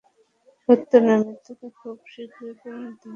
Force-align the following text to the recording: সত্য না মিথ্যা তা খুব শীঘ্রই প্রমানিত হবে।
সত্য 0.69 0.91
না 1.05 1.13
মিথ্যা 1.21 1.53
তা 1.59 1.67
খুব 1.79 1.97
শীঘ্রই 2.11 2.53
প্রমানিত 2.61 3.01
হবে। 3.01 3.09